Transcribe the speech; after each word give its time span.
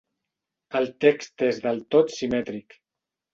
El 0.79 0.87
text 1.05 1.45
és 1.49 1.59
del 1.67 1.83
tot 1.97 2.17
simètric. 2.17 2.81